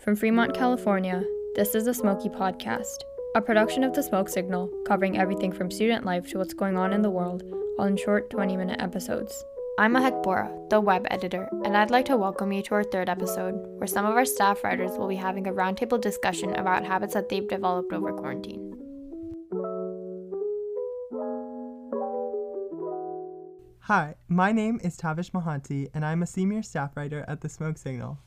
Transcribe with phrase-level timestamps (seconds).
[0.00, 1.22] From Fremont, California,
[1.56, 3.02] this is the Smokie Podcast,
[3.34, 6.94] a production of the Smoke Signal, covering everything from student life to what's going on
[6.94, 7.42] in the world,
[7.78, 9.44] all in short 20 minute episodes.
[9.78, 13.10] I'm Mahek Bhora, the web editor, and I'd like to welcome you to our third
[13.10, 17.12] episode, where some of our staff writers will be having a roundtable discussion about habits
[17.12, 18.72] that they've developed over quarantine.
[23.80, 27.76] Hi, my name is Tavish Mohanti, and I'm a senior staff writer at the Smoke
[27.76, 28.18] Signal.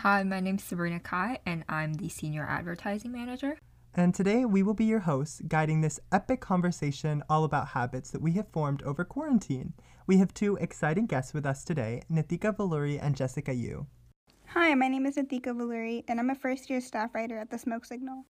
[0.00, 3.56] Hi, my name's Sabrina Cai, and I'm the senior advertising manager.
[3.94, 8.20] And today we will be your hosts, guiding this epic conversation all about habits that
[8.20, 9.72] we have formed over quarantine.
[10.06, 13.86] We have two exciting guests with us today, Nithika Valluri and Jessica Yu.
[14.48, 17.58] Hi, my name is Nithika Valluri, and I'm a first year staff writer at the
[17.58, 18.26] Smoke Signal.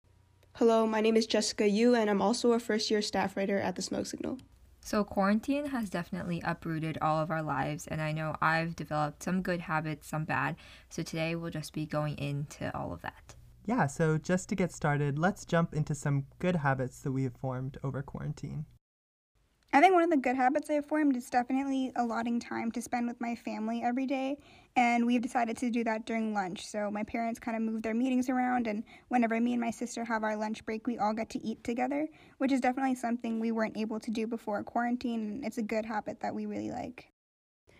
[0.56, 3.78] Hello, my name is Jessica Yu, and I'm also a first year staff writer at
[3.78, 4.38] the Smoke Signal.
[4.86, 9.42] So, quarantine has definitely uprooted all of our lives, and I know I've developed some
[9.42, 10.58] good habits, some bad.
[10.90, 13.36] So, today we'll just be going into all of that.
[13.66, 17.38] Yeah, so just to get started, let's jump into some good habits that we have
[17.38, 18.66] formed over quarantine.
[19.76, 23.08] I think one of the good habits I've formed is definitely allotting time to spend
[23.08, 24.38] with my family every day.
[24.76, 26.64] And we've decided to do that during lunch.
[26.68, 30.06] So my parents kind of move their meetings around, and whenever me and my sister
[30.06, 32.08] have our lunch break, we all get to eat together,
[32.38, 35.22] which is definitely something we weren't able to do before quarantine.
[35.22, 37.08] And it's a good habit that we really like.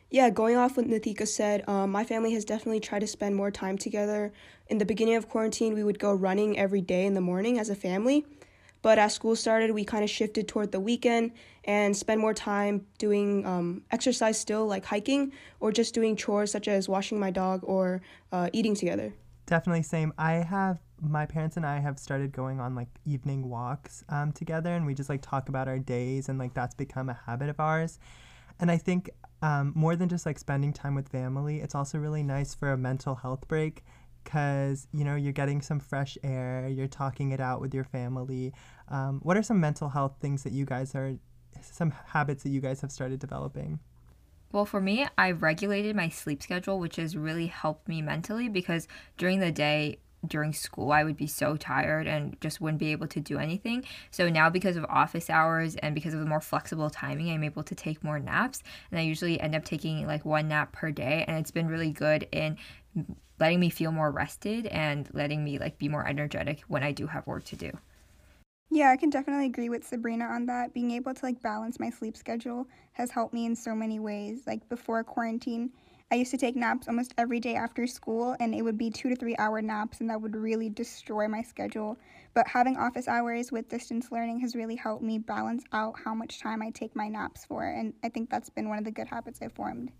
[0.10, 3.52] Yeah, going off what Nithika said, um, my family has definitely tried to spend more
[3.52, 4.32] time together.
[4.68, 7.70] In the beginning of quarantine, we would go running every day in the morning as
[7.70, 8.26] a family.
[8.84, 11.32] But as school started, we kind of shifted toward the weekend
[11.64, 15.32] and spend more time doing um, exercise still, like hiking,
[15.62, 18.02] or just doing chores such as washing my dog or
[18.34, 19.14] uh, eating together.
[19.46, 20.14] Definitely same.
[20.18, 24.76] I have my parents and I have started going on like evening walks um, together,
[24.76, 27.62] and we just like talk about our days, and like that's become a habit of
[27.62, 28.00] ours.
[28.60, 29.10] And I think
[29.42, 32.78] um, more than just like spending time with family, it's also really nice for a
[32.78, 33.84] mental health break
[34.24, 38.54] because you know you're getting some fresh air, you're talking it out with your family.
[38.90, 41.16] Um, what are some mental health things that you guys are,
[41.62, 43.80] some habits that you guys have started developing?
[44.52, 48.88] Well, for me, I've regulated my sleep schedule, which has really helped me mentally because
[49.18, 53.08] during the day, during school, I would be so tired and just wouldn't be able
[53.08, 53.84] to do anything.
[54.12, 57.64] So now, because of office hours and because of the more flexible timing, I'm able
[57.64, 58.64] to take more naps.
[58.92, 61.26] And I usually end up taking like one nap per day.
[61.28, 62.58] And it's been really good in
[63.40, 67.08] letting me feel more rested and letting me like be more energetic when I do
[67.08, 67.72] have work to do.
[68.70, 70.74] Yeah, I can definitely agree with Sabrina on that.
[70.74, 74.44] Being able to like balance my sleep schedule has helped me in so many ways.
[74.48, 75.72] Like before quarantine,
[76.14, 79.10] I used to take naps almost every day after school, and it would be two
[79.10, 81.98] to three hour naps, and that would really destroy my schedule.
[82.36, 86.40] But having office hours with distance learning has really helped me balance out how much
[86.40, 89.08] time I take my naps for, and I think that's been one of the good
[89.08, 89.92] habits I've formed.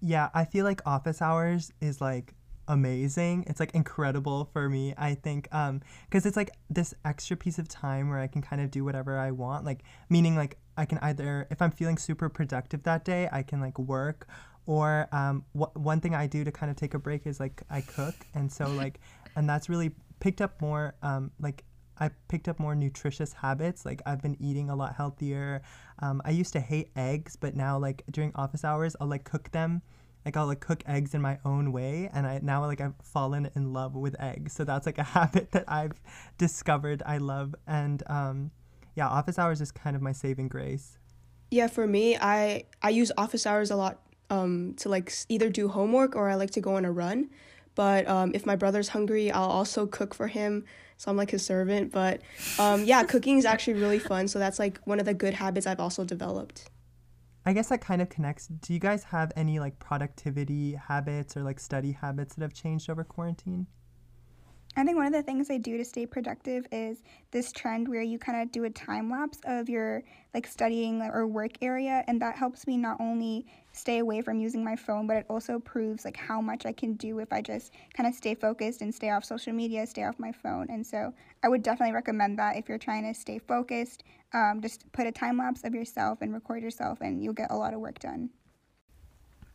[0.00, 2.32] Yeah, I feel like office hours is like
[2.66, 3.44] amazing.
[3.46, 4.94] It's like incredible for me.
[4.96, 8.62] I think um cuz it's like this extra piece of time where I can kind
[8.62, 9.66] of do whatever I want.
[9.66, 13.60] Like meaning like I can either if I'm feeling super productive that day, I can
[13.60, 14.26] like work
[14.66, 17.62] or um wh- one thing I do to kind of take a break is like
[17.70, 19.00] I cook and so like
[19.36, 21.64] and that's really picked up more um like
[21.98, 23.86] I picked up more nutritious habits.
[23.86, 25.62] Like I've been eating a lot healthier.
[26.00, 29.50] Um, I used to hate eggs, but now like during office hours, I'll like cook
[29.52, 29.80] them
[30.26, 33.48] like I'll like cook eggs in my own way and I now like I've fallen
[33.54, 34.52] in love with eggs.
[34.52, 35.92] So that's like a habit that I've
[36.36, 38.50] discovered I love and um
[38.96, 40.98] yeah, office hours is kind of my saving grace.
[41.50, 44.00] Yeah, for me, I I use office hours a lot
[44.30, 47.30] um to like either do homework or I like to go on a run.
[47.76, 50.64] But um, if my brother's hungry, I'll also cook for him.
[50.96, 51.92] So I'm like his servant.
[51.92, 52.22] But
[52.58, 54.28] um, yeah, cooking is actually really fun.
[54.28, 56.70] So that's like one of the good habits I've also developed.
[57.44, 58.48] I guess that kind of connects.
[58.48, 62.90] Do you guys have any like productivity habits or like study habits that have changed
[62.90, 63.66] over quarantine?
[64.78, 68.02] I think one of the things I do to stay productive is this trend where
[68.02, 70.02] you kind of do a time lapse of your
[70.34, 74.62] like studying or work area and that helps me not only stay away from using
[74.62, 77.72] my phone but it also proves like how much I can do if I just
[77.94, 80.66] kind of stay focused and stay off social media, stay off my phone.
[80.68, 84.92] And so I would definitely recommend that if you're trying to stay focused, um, just
[84.92, 87.80] put a time lapse of yourself and record yourself and you'll get a lot of
[87.80, 88.28] work done.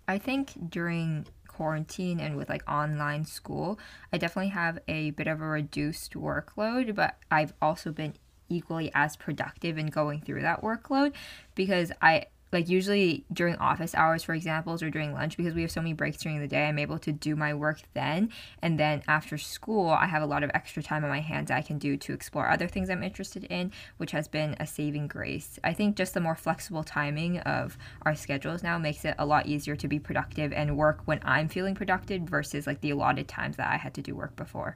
[0.07, 1.27] I think during
[1.61, 3.77] quarantine and with like online school,
[4.11, 8.15] I definitely have a bit of a reduced workload, but I've also been
[8.49, 11.13] equally as productive in going through that workload
[11.53, 15.71] because I like usually during office hours for examples or during lunch because we have
[15.71, 18.30] so many breaks during the day i'm able to do my work then.
[18.62, 21.62] And then after school i have a lot of extra time on my hands i
[21.62, 25.59] can do to explore other things i'm interested in which has been a saving grace.
[25.63, 29.47] I think just the more flexible timing of our schedules now makes it a lot
[29.47, 33.57] easier to be productive and work when i'm feeling productive versus like the allotted times
[33.57, 34.75] that i had to do work before.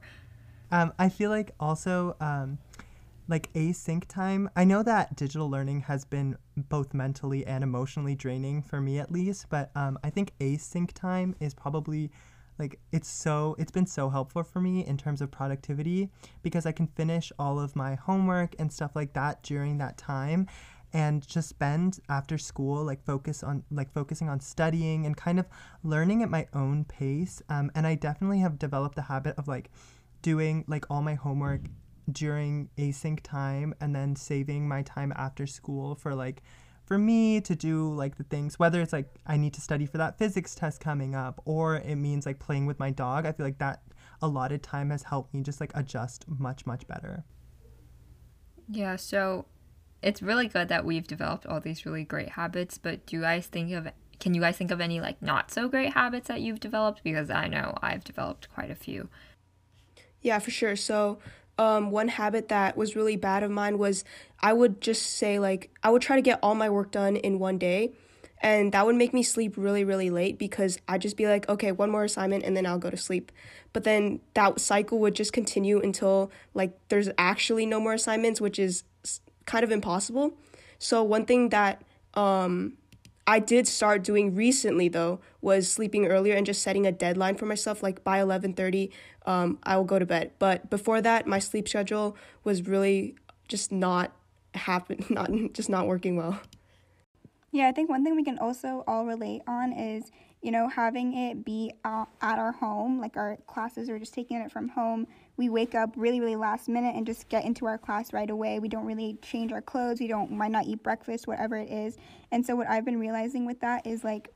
[0.70, 2.58] Um, i feel like also um,
[3.28, 4.48] like async time.
[4.56, 9.12] I know that digital learning has been both mentally and emotionally draining for me at
[9.12, 12.10] least, but um, I think async time is probably
[12.58, 16.08] like it's so it's been so helpful for me in terms of productivity
[16.42, 20.46] because I can finish all of my homework and stuff like that during that time
[20.92, 25.46] and just spend after school like focus on like focusing on studying and kind of
[25.84, 29.70] learning at my own pace um, and i definitely have developed the habit of like
[30.22, 31.60] doing like all my homework
[32.10, 36.42] during async time and then saving my time after school for like
[36.84, 39.98] for me to do like the things whether it's like I need to study for
[39.98, 43.44] that physics test coming up or it means like playing with my dog I feel
[43.44, 43.82] like that
[44.22, 47.24] allotted time has helped me just like adjust much much better.
[48.68, 49.46] Yeah, so
[50.02, 53.46] it's really good that we've developed all these really great habits, but do you guys
[53.46, 53.88] think of
[54.18, 57.30] can you guys think of any like not so great habits that you've developed because
[57.30, 59.08] I know I've developed quite a few.
[60.22, 60.74] Yeah, for sure.
[60.74, 61.18] So
[61.58, 64.04] um, one habit that was really bad of mine was
[64.40, 67.38] I would just say, like, I would try to get all my work done in
[67.38, 67.92] one day.
[68.42, 71.72] And that would make me sleep really, really late because I'd just be like, okay,
[71.72, 73.32] one more assignment and then I'll go to sleep.
[73.72, 78.58] But then that cycle would just continue until, like, there's actually no more assignments, which
[78.58, 78.84] is
[79.46, 80.34] kind of impossible.
[80.78, 81.82] So, one thing that
[82.12, 82.74] um,
[83.26, 87.46] I did start doing recently though was sleeping earlier and just setting a deadline for
[87.46, 88.90] myself like by 11:30
[89.26, 90.30] um, I will go to bed.
[90.38, 93.16] But before that my sleep schedule was really
[93.48, 94.12] just not
[94.54, 96.40] happen not just not working well.
[97.52, 100.10] Yeah, I think one thing we can also all relate on is,
[100.42, 104.52] you know, having it be at our home, like our classes are just taking it
[104.52, 105.06] from home.
[105.36, 108.58] We wake up really, really last minute and just get into our class right away.
[108.58, 110.00] We don't really change our clothes.
[110.00, 111.98] We don't might not eat breakfast, whatever it is.
[112.32, 114.32] And so what I've been realizing with that is like,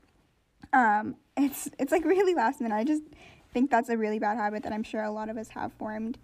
[0.73, 2.75] um, it's it's like really last minute.
[2.75, 3.03] I just
[3.53, 6.17] think that's a really bad habit that I'm sure a lot of us have formed.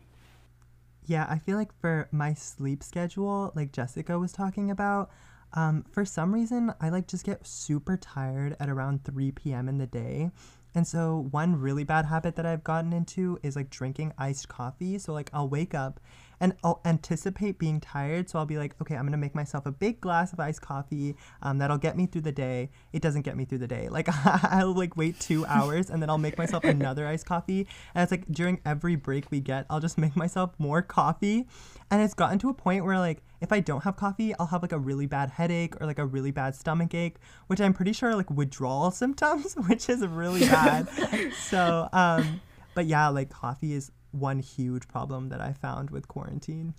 [1.05, 5.09] Yeah, I feel like for my sleep schedule, like Jessica was talking about,
[5.53, 9.69] um, for some reason, I like just get super tired at around 3 p.m.
[9.69, 10.31] in the day.
[10.77, 14.99] And so, one really bad habit that I've gotten into is like drinking iced coffee.
[14.99, 15.99] So, like, I'll wake up
[16.39, 18.29] and I'll anticipate being tired.
[18.29, 21.15] So, I'll be like, okay, I'm gonna make myself a big glass of iced coffee
[21.41, 22.69] um, that'll get me through the day.
[22.93, 23.89] It doesn't get me through the day.
[23.97, 24.09] Like,
[24.43, 27.67] I'll like wait two hours and then I'll make myself another iced coffee.
[27.95, 31.47] And it's like during every break we get, I'll just make myself more coffee.
[31.89, 34.61] And it's gotten to a point where, like, if I don't have coffee, I'll have
[34.61, 37.17] like a really bad headache or like a really bad stomach ache,
[37.47, 40.87] which I'm pretty sure are like withdrawal symptoms, which is really bad.
[41.39, 42.41] so, um,
[42.73, 46.73] but yeah, like coffee is one huge problem that I found with quarantine.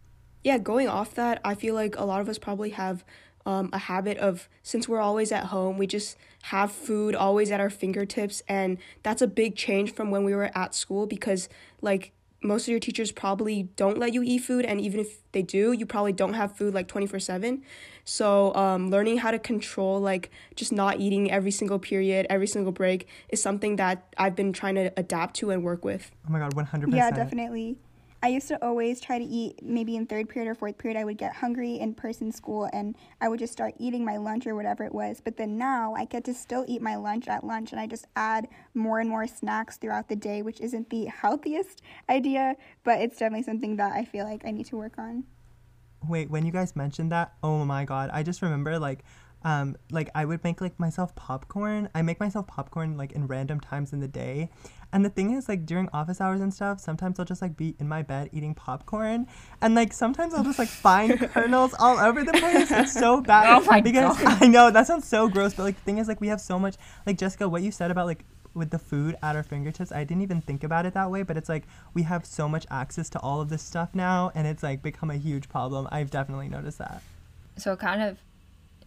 [0.45, 3.05] Yeah, going off that, I feel like a lot of us probably have
[3.45, 7.61] um, a habit of since we're always at home, we just have food always at
[7.61, 11.49] our fingertips, and that's a big change from when we were at school because
[11.81, 12.13] like
[12.43, 15.73] most of your teachers probably don't let you eat food and even if they do
[15.73, 17.63] you probably don't have food like 24 7
[18.05, 22.73] so um, learning how to control like just not eating every single period every single
[22.73, 26.11] break is something that i've been trying to adapt to and work with.
[26.27, 27.77] Oh my god 100% yeah definitely
[28.21, 30.99] I used to always try to eat maybe in third period or fourth period.
[30.99, 34.45] I would get hungry in person school and I would just start eating my lunch
[34.45, 35.21] or whatever it was.
[35.23, 38.07] But then now I get to still eat my lunch at lunch and I just
[38.17, 43.19] add more and more snacks throughout the day, which isn't the healthiest idea, but it's
[43.19, 45.23] definitely something that I feel like I need to work on.
[46.09, 49.05] Wait, when you guys mentioned that, oh my god, I just remember like
[49.45, 51.89] um like I would make like myself popcorn.
[51.95, 54.51] I make myself popcorn like in random times in the day.
[54.93, 57.75] And the thing is like during office hours and stuff, sometimes I'll just like be
[57.79, 59.27] in my bed eating popcorn
[59.61, 62.71] and like sometimes I'll just like find kernels all over the place.
[62.71, 63.63] It's so oh bad.
[63.63, 64.43] Oh my because God.
[64.43, 66.59] I know that sounds so gross, but like the thing is like we have so
[66.59, 66.77] much
[67.07, 70.23] like Jessica, what you said about like with the food at our fingertips, I didn't
[70.23, 73.21] even think about it that way, but it's like we have so much access to
[73.21, 75.87] all of this stuff now and it's like become a huge problem.
[75.93, 77.03] I've definitely noticed that.
[77.59, 78.19] So kind of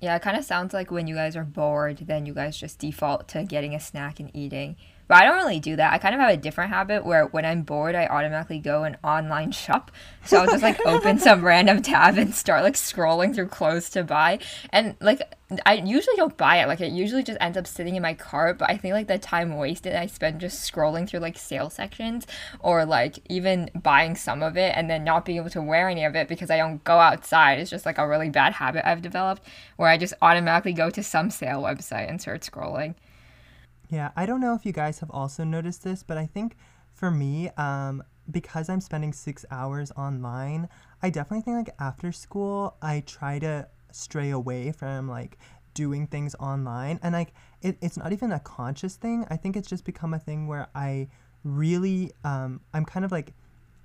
[0.02, 2.80] yeah, it kind of sounds like when you guys are bored, then you guys just
[2.80, 4.76] default to getting a snack and eating.
[5.12, 5.92] But I don't really do that.
[5.92, 8.96] I kind of have a different habit where when I'm bored, I automatically go and
[9.04, 9.92] online shop.
[10.24, 14.06] So I'll just like open some random tab and start like scrolling through clothes to
[14.06, 14.40] buy.
[14.70, 15.22] And like
[15.66, 16.70] I usually don't buy it.
[16.70, 18.58] Like it usually just ends up sitting in my cart.
[18.58, 22.26] But I think like the time wasted I spend just scrolling through like sale sections
[22.62, 26.06] or like even buying some of it and then not being able to wear any
[26.06, 29.02] of it because I don't go outside It's just like a really bad habit I've
[29.02, 29.44] developed
[29.76, 32.96] where I just automatically go to some sale website and start scrolling.
[33.92, 36.56] Yeah, I don't know if you guys have also noticed this, but I think
[36.94, 40.70] for me, um, because I'm spending six hours online,
[41.04, 45.38] I definitely think like after school, I try to stray away from like
[45.74, 47.02] doing things online.
[47.04, 49.26] And like it, it's not even a conscious thing.
[49.30, 51.10] I think it's just become a thing where I
[51.44, 53.34] really, um, I'm kind of like,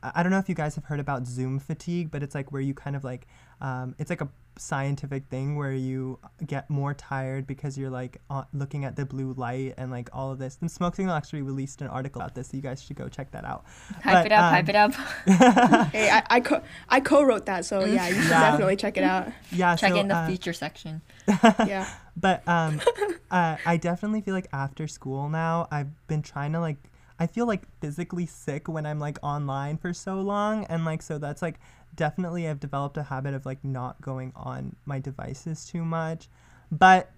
[0.05, 2.63] I don't know if you guys have heard about Zoom fatigue, but it's like where
[2.63, 3.27] you kind of like,
[3.61, 8.45] um, it's like a scientific thing where you get more tired because you're like uh,
[8.53, 10.59] looking at the blue light and like all of this.
[10.61, 13.31] And Smoke Signal actually released an article about this, so you guys should go check
[13.33, 13.65] that out.
[14.03, 14.93] Hype But, it up, um, hype it up.
[15.93, 18.51] hey, I I, co- I co-wrote that, so yeah, you should Yeah.
[18.51, 19.29] definitely check it out.
[19.53, 21.03] Yeah, Check so, in the uh, feature section.
[21.67, 21.89] Yeah.
[22.17, 22.81] But um,
[23.31, 26.77] uh, I definitely feel like after school now, I've been trying to like,
[27.19, 30.65] I feel like physically sick when I'm like online for so long.
[30.67, 31.59] And like, so that's like
[31.95, 36.29] definitely I've developed a habit of like not going on my devices too much.
[36.71, 37.11] But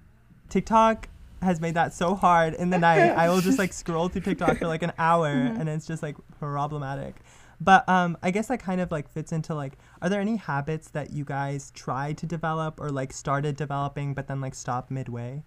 [0.49, 1.09] TikTok
[1.43, 3.11] has made that so hard in the night.
[3.11, 6.17] I will just like scroll through TikTok for like an hour and it's just like
[6.39, 7.17] problematic.
[7.61, 10.91] But um, I guess that kind of like fits into like, are there any habits
[10.91, 15.43] that you guys tried to develop or like started developing but then like stopped midway?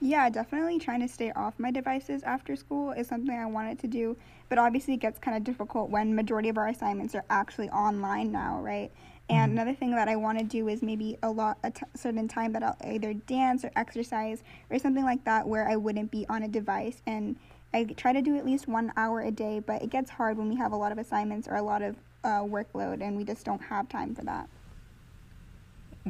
[0.00, 3.88] Yeah, definitely trying to stay off my devices after school is something I wanted to
[3.88, 4.16] do,
[4.48, 8.30] but obviously it gets kind of difficult when majority of our assignments are actually online
[8.30, 8.92] now, right?
[9.30, 12.28] And another thing that I want to do is maybe a lot a t- certain
[12.28, 16.24] time that I'll either dance or exercise or something like that where I wouldn't be
[16.30, 17.36] on a device and
[17.74, 20.48] I try to do at least one hour a day, but it gets hard when
[20.48, 23.44] we have a lot of assignments or a lot of uh, workload and we just
[23.44, 24.48] don't have time for that.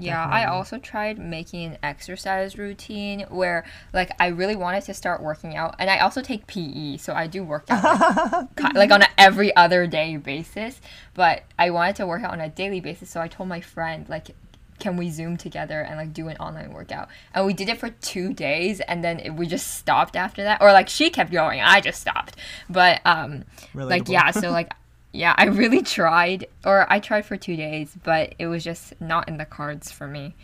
[0.01, 5.23] Yeah, I also tried making an exercise routine where like I really wanted to start
[5.23, 9.03] working out and I also take PE, so I do work out like, like on
[9.03, 10.81] a every other day basis,
[11.15, 14.09] but I wanted to work out on a daily basis, so I told my friend
[14.09, 14.31] like
[14.79, 17.09] can we zoom together and like do an online workout?
[17.35, 20.61] And we did it for two days and then it, we just stopped after that
[20.61, 22.37] or like she kept going i just stopped
[22.69, 24.73] but um like yeah so like
[25.13, 29.29] yeah i really tried or i tried for two days but it was just not
[29.29, 30.35] in the cards for me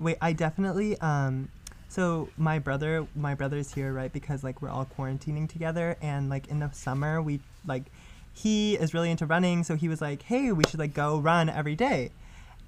[0.00, 1.50] Wait, I definitely um
[1.88, 4.10] so my brother my brother's here, right?
[4.12, 7.84] Because like we're all quarantining together and like in the summer we like
[8.32, 11.50] he is really into running, so he was like, "Hey, we should like go run
[11.50, 12.10] every day."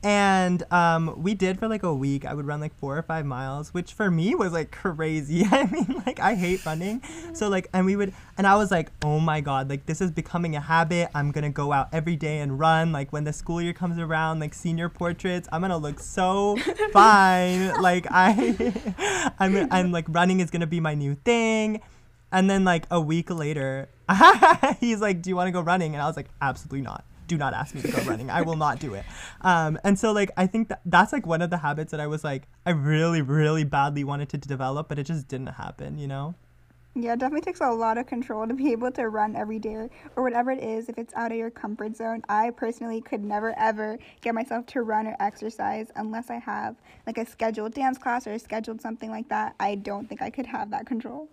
[0.04, 2.24] And um, we did for like a week.
[2.24, 5.44] I would run like four or five miles, which for me was like crazy.
[5.50, 7.02] I mean, like I hate running.
[7.34, 10.10] So like, and we would, and I was like, oh my god, like this is
[10.10, 11.08] becoming a habit.
[11.14, 12.90] I'm gonna go out every day and run.
[12.90, 16.56] Like when the school year comes around, like senior portraits, I'm gonna look so
[16.92, 17.80] fine.
[17.80, 21.80] Like I, I'm, I'm like running is gonna be my new thing.
[22.32, 23.88] And then like a week later,
[24.80, 27.04] he's like, "Do you want to go running?" And I was like, "Absolutely not.
[27.26, 28.30] Do not ask me to go running.
[28.30, 29.04] I will not do it."
[29.40, 32.06] Um, and so like I think that that's like one of the habits that I
[32.06, 35.98] was like I really really badly wanted to develop, but it just didn't happen.
[35.98, 36.34] You know?
[36.94, 39.88] Yeah, it definitely takes a lot of control to be able to run every day
[40.14, 42.20] or whatever it is if it's out of your comfort zone.
[42.28, 46.76] I personally could never ever get myself to run or exercise unless I have
[47.06, 49.54] like a scheduled dance class or scheduled something like that.
[49.58, 51.30] I don't think I could have that control.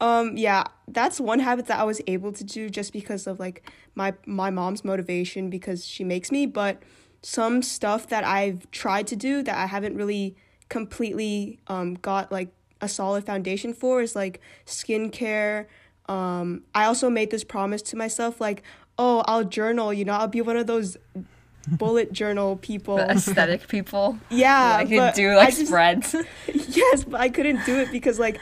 [0.00, 3.70] Um, yeah, that's one habit that I was able to do just because of like
[3.94, 6.82] my my mom's motivation because she makes me, but
[7.22, 10.36] some stuff that I've tried to do that I haven't really
[10.70, 12.48] completely um got like
[12.80, 15.66] a solid foundation for is like skincare.
[16.08, 18.62] Um, I also made this promise to myself like,
[18.98, 20.96] oh, I'll journal, you know, I'll be one of those
[21.68, 22.96] bullet journal people.
[22.96, 26.16] the aesthetic people Yeah, I could do I like just- spreads
[26.54, 28.40] yes, but I couldn't do it because like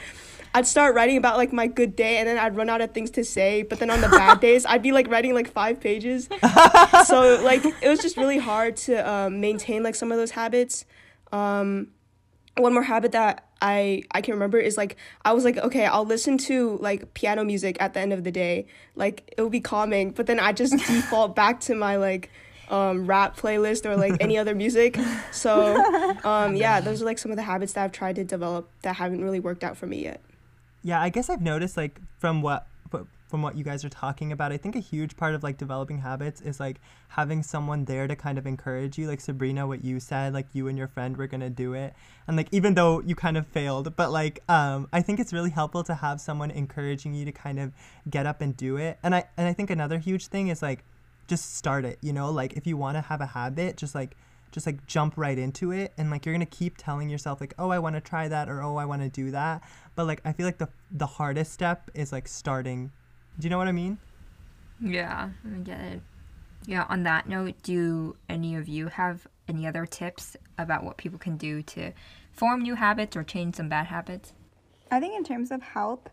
[0.54, 3.10] I'd start writing about like my good day and then I'd run out of things
[3.12, 3.62] to say.
[3.62, 6.28] But then on the bad days, I'd be like writing like five pages.
[7.06, 10.84] so like it was just really hard to um, maintain like some of those habits.
[11.32, 11.88] Um,
[12.56, 16.04] one more habit that I I can remember is like I was like okay I'll
[16.04, 19.60] listen to like piano music at the end of the day like it will be
[19.60, 22.30] calming but then I just default back to my like
[22.68, 24.98] um rap playlist or like any other music
[25.32, 25.76] so
[26.24, 28.96] um yeah those are like some of the habits that I've tried to develop that
[28.96, 30.20] haven't really worked out for me yet
[30.82, 32.66] Yeah, I guess I've noticed like from what,
[33.28, 35.98] from what you guys are talking about, I think a huge part of like developing
[35.98, 39.06] habits is like having someone there to kind of encourage you.
[39.06, 41.94] Like Sabrina, what you said, like you and your friend were gonna do it,
[42.26, 45.50] and like even though you kind of failed, but like um, I think it's really
[45.50, 47.72] helpful to have someone encouraging you to kind of
[48.08, 48.98] get up and do it.
[49.02, 50.84] And I and I think another huge thing is like
[51.26, 51.98] just start it.
[52.00, 54.16] You know, like if you want to have a habit, just like
[54.50, 57.70] just like jump right into it and like you're gonna keep telling yourself like oh
[57.70, 59.62] i want to try that or oh i want to do that
[59.94, 62.90] but like i feel like the the hardest step is like starting
[63.38, 63.98] do you know what i mean
[64.80, 66.00] Yeah, I get it.
[66.66, 71.18] Yeah, on that note, do any of you have any other tips about what people
[71.18, 71.92] can do to
[72.32, 74.32] form new habits or change some bad habits?
[74.90, 76.08] I think in terms of health,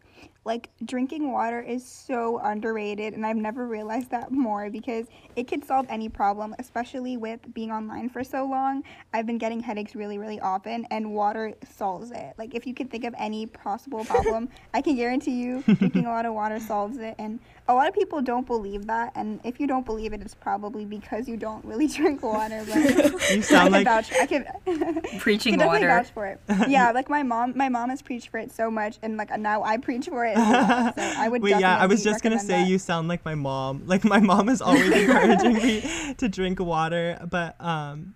[0.46, 5.66] like drinking water is so underrated, and I've never realized that more because it could
[5.66, 8.84] solve any problem, especially with being online for so long.
[9.12, 12.34] I've been getting headaches really, really often, and water solves it.
[12.38, 16.10] Like, if you could think of any possible problem, I can guarantee you drinking a
[16.10, 17.16] lot of water solves it.
[17.18, 20.36] And a lot of people don't believe that, and if you don't believe it, it's
[20.36, 22.64] probably because you don't really drink water.
[22.72, 24.12] But you sound I like can vouch.
[24.14, 25.88] I can Preaching can water.
[25.88, 26.40] vouch for it.
[26.68, 29.64] Yeah, like my mom, my mom has preached for it so much, and like now
[29.64, 30.36] I preach for it.
[30.36, 31.42] Well, so I would.
[31.42, 32.68] Wait, yeah, I was just gonna say that.
[32.68, 33.84] you sound like my mom.
[33.86, 38.16] Like my mom is always encouraging me to drink water, but um,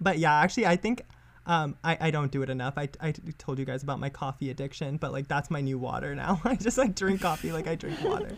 [0.00, 1.02] but yeah, actually, I think
[1.46, 2.74] um, I I don't do it enough.
[2.76, 6.14] I I told you guys about my coffee addiction, but like that's my new water
[6.14, 6.40] now.
[6.44, 8.36] I just like drink coffee like I drink water.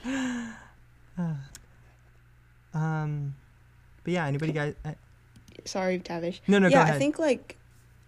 [2.74, 3.34] um,
[4.04, 4.74] but yeah, anybody guys?
[4.84, 4.92] Uh,
[5.64, 6.40] Sorry, Tavish.
[6.46, 6.94] no, no, yeah, go ahead.
[6.94, 7.56] I think like,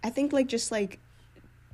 [0.03, 0.99] I think like just like,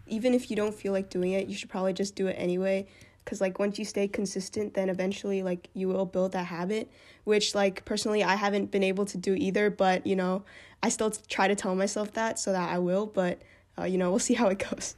[0.10, 2.88] even if you don't feel like doing it, you should probably just do it anyway.
[3.26, 6.90] Cause like once you stay consistent, then eventually like you will build that habit.
[7.26, 10.44] Which like personally I haven't been able to do either, but you know
[10.82, 13.06] I still try to tell myself that so that I will.
[13.06, 13.42] But
[13.78, 14.96] uh, you know we'll see how it goes.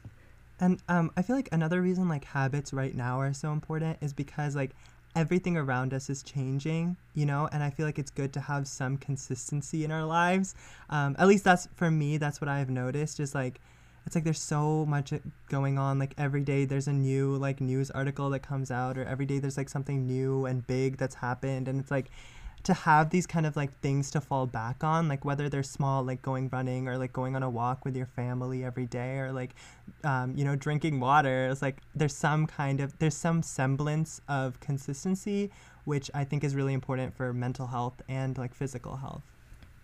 [0.60, 4.12] And um, I feel like another reason like habits right now are so important is
[4.12, 4.72] because like
[5.16, 8.68] everything around us is changing, you know, and I feel like it's good to have
[8.68, 10.54] some consistency in our lives.
[10.88, 12.18] Um, at least that's for me.
[12.18, 13.20] That's what I have noticed.
[13.20, 13.60] Is like
[14.06, 15.12] it's like there's so much
[15.48, 15.98] going on.
[15.98, 19.38] Like every day there's a new like news article that comes out, or every day
[19.38, 22.10] there's like something new and big that's happened, and it's like
[22.62, 26.02] to have these kind of like things to fall back on like whether they're small
[26.02, 29.32] like going running or like going on a walk with your family every day or
[29.32, 29.54] like
[30.04, 34.60] um, you know drinking water it's like there's some kind of there's some semblance of
[34.60, 35.50] consistency
[35.84, 39.22] which i think is really important for mental health and like physical health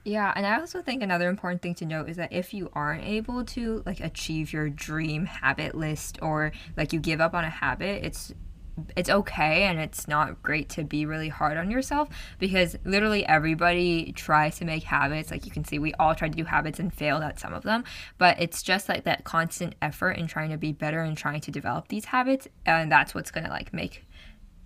[0.06, 3.02] Yeah, and I also think another important thing to note is that if you aren't
[3.02, 7.50] able to like achieve your dream habit list or like you give up on a
[7.50, 8.32] habit, it's
[8.96, 12.08] it's okay and it's not great to be really hard on yourself
[12.38, 15.32] because literally everybody tries to make habits.
[15.32, 17.64] Like you can see we all tried to do habits and failed at some of
[17.64, 17.82] them
[18.16, 21.50] but it's just like that constant effort in trying to be better and trying to
[21.50, 24.06] develop these habits and that's what's going to like make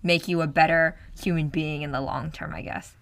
[0.03, 2.95] make you a better human being in the long term i guess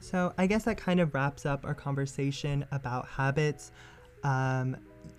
[0.00, 3.70] So I guess that kind of wraps up our conversation about habits.
[4.24, 4.76] Um,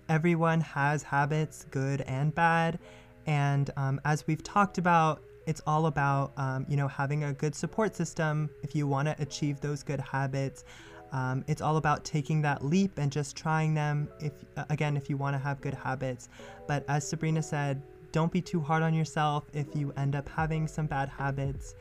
[0.08, 2.78] everyone has habits, good and bad,
[3.26, 7.54] and um, as we've talked about, it's all about um, you know having a good
[7.54, 10.64] support system if you want to achieve those good habits.
[11.12, 14.08] Um, it's all about taking that leap and just trying them.
[14.18, 14.32] If
[14.68, 16.28] again, if you want to have good habits,
[16.66, 20.66] but as Sabrina said, don't be too hard on yourself if you end up having
[20.66, 21.74] some bad habits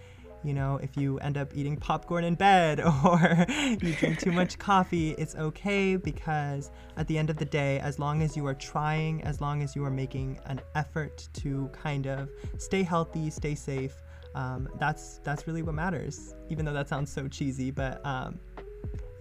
[0.43, 3.45] you know, if you end up eating popcorn in bed or
[3.81, 7.99] you drink too much coffee, it's okay because at the end of the day, as
[7.99, 12.07] long as you are trying, as long as you are making an effort to kind
[12.07, 13.93] of stay healthy, stay safe,
[14.33, 16.33] um, that's that's really what matters.
[16.49, 18.39] Even though that sounds so cheesy, but um,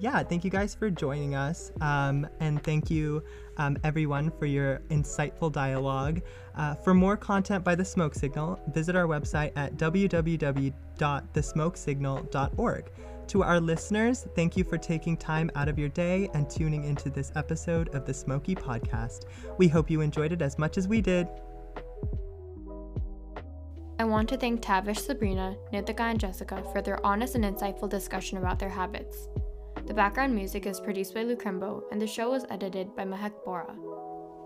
[0.00, 1.70] yeah, thank you guys for joining us.
[1.82, 3.22] Um, and thank you,
[3.58, 6.22] um, everyone, for your insightful dialogue.
[6.54, 9.76] Uh, for more content by The Smoke Signal, visit our website at
[11.00, 12.90] www.thesmokesignal.org.
[13.28, 17.10] To our listeners, thank you for taking time out of your day and tuning into
[17.10, 19.26] this episode of the Smokie Podcast.
[19.56, 21.28] We hope you enjoyed it as much as we did.
[24.00, 28.38] I want to thank Tavish, Sabrina, Nithika, and Jessica for their honest and insightful discussion
[28.38, 29.28] about their habits.
[29.86, 33.76] The background music is produced by Lukrembo, and the show was edited by Mahek Bhora.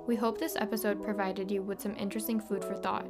[0.07, 3.07] We hope this episode provided you with some interesting food for thought.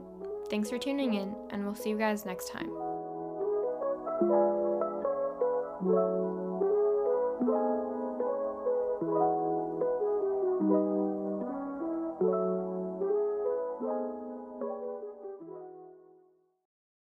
[0.50, 2.93] Thanks for tuning in, and we'll see you guys next time.
[4.20, 4.84] Música